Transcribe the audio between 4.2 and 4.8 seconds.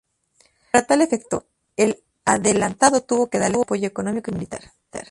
y militar.